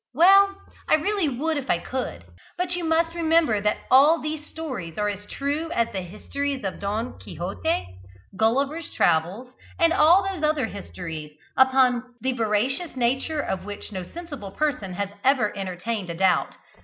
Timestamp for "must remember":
2.83-3.61